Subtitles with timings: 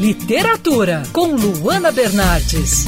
[0.00, 2.86] Literatura, com Luana Bernardes.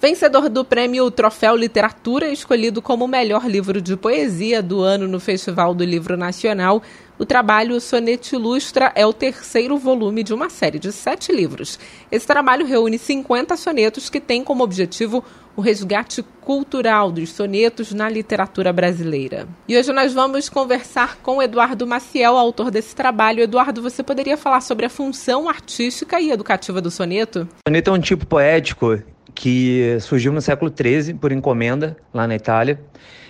[0.00, 5.74] Vencedor do prêmio Troféu Literatura, escolhido como melhor livro de poesia do ano no Festival
[5.74, 6.82] do Livro Nacional,
[7.18, 11.78] o trabalho Sonete Ilustra é o terceiro volume de uma série de sete livros.
[12.12, 15.24] Esse trabalho reúne 50 sonetos que tem como objetivo
[15.56, 19.48] o resgate cultural dos sonetos na literatura brasileira.
[19.66, 23.42] E hoje nós vamos conversar com Eduardo Maciel, autor desse trabalho.
[23.42, 27.48] Eduardo, você poderia falar sobre a função artística e educativa do soneto?
[27.66, 29.00] O soneto é um tipo poético
[29.34, 32.78] que surgiu no século XIII por encomenda lá na Itália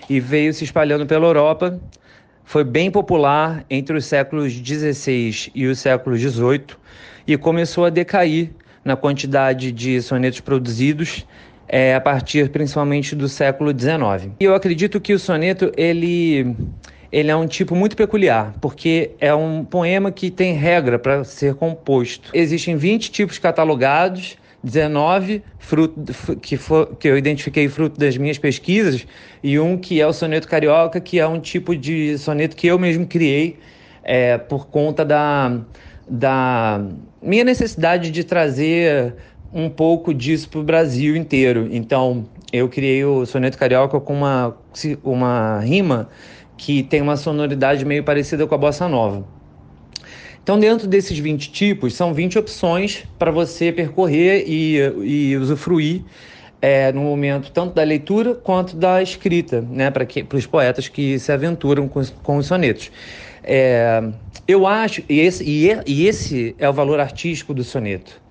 [0.09, 1.79] e veio se espalhando pela Europa.
[2.47, 6.77] Foi bem popular entre os séculos XVI e o século XVIII
[7.27, 8.51] e começou a decair
[8.85, 11.25] na quantidade de sonetos produzidos
[11.67, 14.31] é, a partir principalmente do século XIX.
[14.39, 16.55] E eu acredito que o soneto ele
[17.11, 21.53] ele é um tipo muito peculiar, porque é um poema que tem regra para ser
[21.53, 22.31] composto.
[22.33, 26.01] Existem 20 tipos catalogados 19 fruto,
[26.41, 29.05] que, for, que eu identifiquei fruto das minhas pesquisas
[29.43, 32.79] e um que é o soneto carioca, que é um tipo de soneto que eu
[32.79, 33.57] mesmo criei
[34.03, 35.59] é, por conta da,
[36.09, 36.81] da
[37.21, 39.15] minha necessidade de trazer
[39.53, 41.67] um pouco disso para o Brasil inteiro.
[41.71, 44.57] Então, eu criei o soneto carioca com uma,
[45.03, 46.09] uma rima
[46.57, 49.36] que tem uma sonoridade meio parecida com a bossa nova.
[50.47, 56.03] Então, dentro desses 20 tipos, são 20 opções para você percorrer e, e usufruir
[56.61, 61.33] é, no momento tanto da leitura quanto da escrita, né, para os poetas que se
[61.33, 62.89] aventuram com, com os sonetos.
[63.43, 64.01] É,
[64.47, 65.43] eu acho, e esse,
[65.85, 68.21] e esse é o valor artístico do soneto.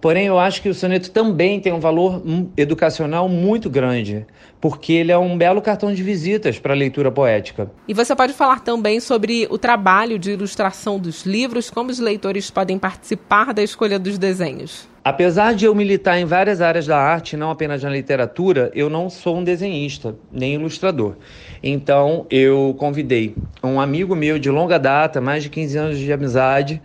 [0.00, 2.22] Porém, eu acho que o soneto também tem um valor
[2.56, 4.24] educacional muito grande,
[4.60, 7.70] porque ele é um belo cartão de visitas para a leitura poética.
[7.86, 12.50] E você pode falar também sobre o trabalho de ilustração dos livros, como os leitores
[12.50, 14.88] podem participar da escolha dos desenhos.
[15.02, 19.08] Apesar de eu militar em várias áreas da arte, não apenas na literatura, eu não
[19.08, 21.16] sou um desenhista, nem ilustrador.
[21.62, 26.82] Então, eu convidei um amigo meu de longa data, mais de 15 anos de amizade,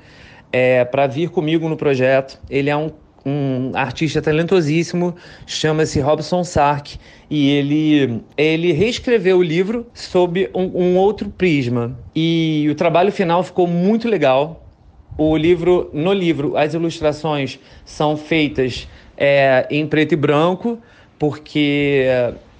[0.53, 2.40] é, para vir comigo no projeto.
[2.50, 2.91] Ele é um
[3.25, 6.97] um artista talentosíssimo, chama-se Robson Sark,
[7.29, 11.97] e ele, ele reescreveu o livro sob um, um, outro prisma.
[12.16, 14.66] E o trabalho final ficou muito legal.
[15.17, 20.79] O livro, no livro, as ilustrações são feitas é, em preto e branco,
[21.17, 22.05] porque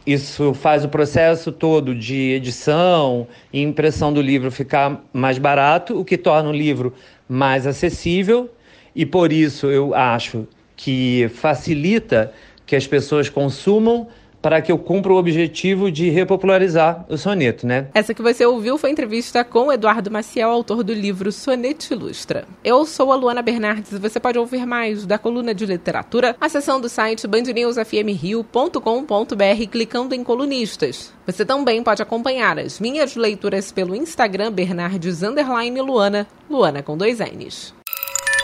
[0.06, 6.06] isso faz o processo todo de edição e impressão do livro ficar mais barato, o
[6.06, 6.94] que torna o livro
[7.28, 8.50] mais acessível
[8.96, 12.34] e por isso eu acho que facilita
[12.66, 14.08] que as pessoas consumam
[14.44, 17.88] para que eu cumpra o objetivo de repopularizar o soneto, né?
[17.94, 22.46] Essa que você ouviu foi entrevista com Eduardo Maciel, autor do livro Soneto Ilustra.
[22.62, 26.88] Eu sou a Luana Bernardes e você pode ouvir mais da coluna de literatura acessando
[26.88, 31.14] o site bandnewsfmrio.com.br clicando em colunistas.
[31.26, 37.83] Você também pode acompanhar as minhas leituras pelo Instagram Bernardes Luana, Luana com dois N's.